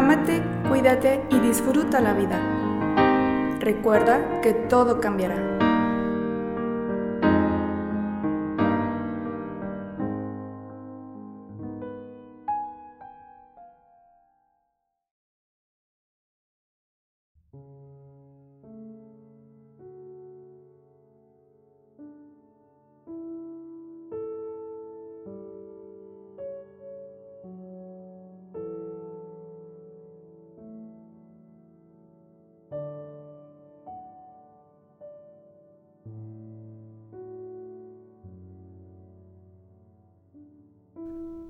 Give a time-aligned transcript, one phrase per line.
[0.00, 2.40] Ámate, cuídate y disfruta la vida.
[3.60, 5.59] Recuerda que todo cambiará.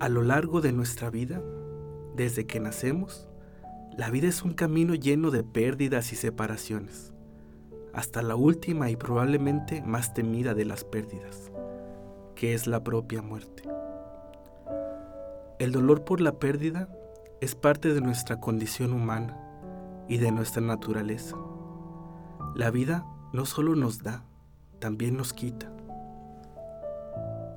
[0.00, 1.42] A lo largo de nuestra vida,
[2.14, 3.28] desde que nacemos,
[3.96, 7.12] la vida es un camino lleno de pérdidas y separaciones,
[7.92, 11.50] hasta la última y probablemente más temida de las pérdidas,
[12.36, 13.64] que es la propia muerte.
[15.58, 16.88] El dolor por la pérdida
[17.40, 19.36] es parte de nuestra condición humana
[20.08, 21.36] y de nuestra naturaleza.
[22.54, 24.22] La vida no solo nos da,
[24.78, 25.72] también nos quita.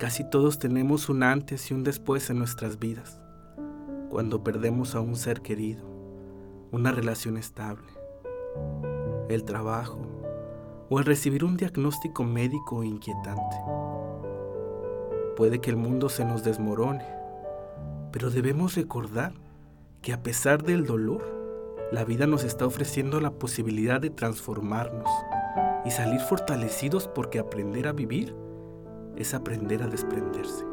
[0.02, 3.20] Casi todos tenemos un antes y un después en nuestras vidas,
[4.10, 5.84] cuando perdemos a un ser querido,
[6.72, 7.86] una relación estable,
[9.28, 10.00] el trabajo
[10.90, 13.56] o el recibir un diagnóstico médico inquietante.
[15.36, 17.06] Puede que el mundo se nos desmorone,
[18.10, 19.34] pero debemos recordar
[20.00, 21.22] que a pesar del dolor,
[21.92, 25.08] la vida nos está ofreciendo la posibilidad de transformarnos
[25.84, 28.34] y salir fortalecidos porque aprender a vivir
[29.16, 30.64] es aprender a desprenderse.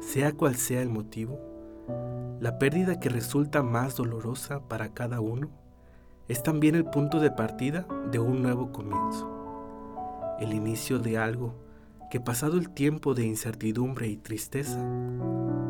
[0.00, 1.38] Sea cual sea el motivo,
[2.40, 5.48] la pérdida que resulta más dolorosa para cada uno
[6.28, 11.54] es también el punto de partida de un nuevo comienzo, el inicio de algo
[12.10, 14.78] que pasado el tiempo de incertidumbre y tristeza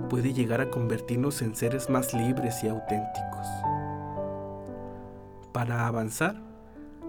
[0.08, 3.46] puede llegar a convertirnos en seres más libres y auténticos.
[5.52, 6.42] Para avanzar,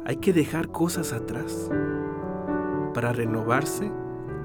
[0.06, 1.70] hay que dejar cosas atrás
[2.94, 3.92] para renovarse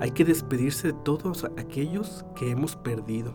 [0.01, 3.35] hay que despedirse de todos aquellos que hemos perdido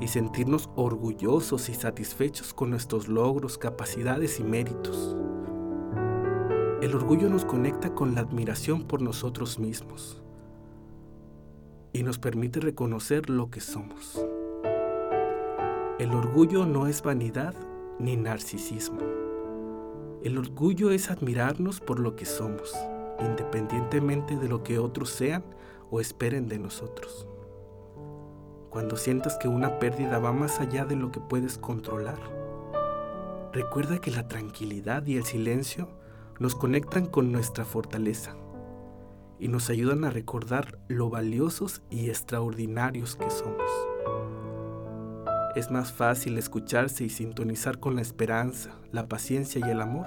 [0.00, 5.16] y sentirnos orgullosos y satisfechos con nuestros logros, capacidades y méritos.
[6.82, 10.22] El orgullo nos conecta con la admiración por nosotros mismos
[11.92, 14.26] y nos permite reconocer lo que somos.
[15.98, 17.54] El orgullo no es vanidad
[18.00, 18.98] ni narcisismo.
[20.24, 22.74] El orgullo es admirarnos por lo que somos
[23.20, 25.44] independientemente de lo que otros sean
[25.90, 27.26] o esperen de nosotros.
[28.70, 32.18] Cuando sientas que una pérdida va más allá de lo que puedes controlar,
[33.52, 35.88] recuerda que la tranquilidad y el silencio
[36.40, 38.34] nos conectan con nuestra fortaleza
[39.38, 43.70] y nos ayudan a recordar lo valiosos y extraordinarios que somos.
[45.54, 50.06] Es más fácil escucharse y sintonizar con la esperanza, la paciencia y el amor,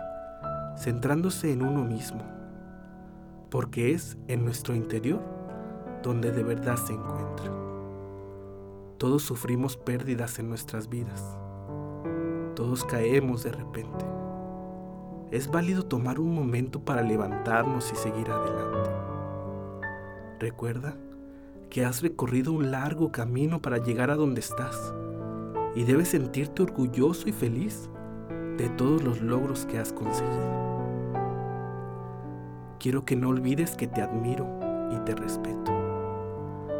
[0.78, 2.37] centrándose en uno mismo
[3.50, 5.22] porque es en nuestro interior
[6.04, 7.52] donde de verdad se encuentra.
[8.98, 11.38] Todos sufrimos pérdidas en nuestras vidas.
[12.56, 14.06] Todos caemos de repente.
[15.32, 18.90] Es válido tomar un momento para levantarnos y seguir adelante.
[20.40, 20.96] Recuerda
[21.70, 24.94] que has recorrido un largo camino para llegar a donde estás
[25.76, 27.90] y debes sentirte orgulloso y feliz
[28.58, 30.87] de todos los logros que has conseguido
[32.80, 34.48] quiero que no olvides que te admiro
[34.92, 35.72] y te respeto.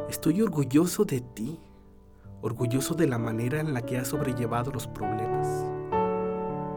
[0.10, 1.60] Estoy orgulloso de ti,
[2.42, 5.66] orgulloso de la manera en la que has sobrellevado los problemas,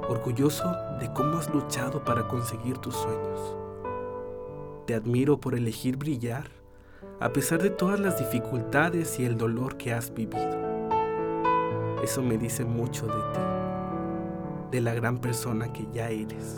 [0.09, 3.57] orgulloso de cómo has luchado para conseguir tus sueños.
[4.87, 6.49] Te admiro por elegir brillar
[7.21, 10.59] a pesar de todas las dificultades y el dolor que has vivido.
[12.03, 13.41] Eso me dice mucho de ti,
[14.71, 16.57] de la gran persona que ya eres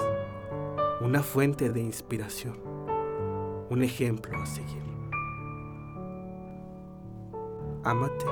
[1.03, 2.55] una fuente de inspiración,
[3.69, 4.83] un ejemplo a seguir.
[7.83, 8.25] Ámate,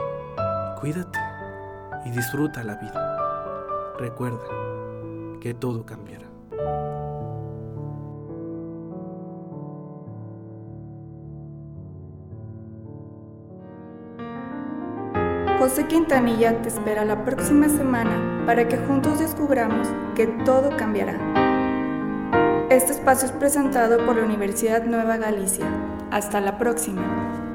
[0.80, 1.18] cuídate
[2.06, 3.96] y disfruta la vida.
[3.98, 4.46] Recuerda
[5.40, 6.28] que todo cambiará.
[15.58, 21.49] José Quintanilla te espera la próxima semana para que juntos descubramos que todo cambiará.
[22.70, 25.66] Este espacio es presentado por la Universidad Nueva Galicia.
[26.12, 27.49] Hasta la próxima.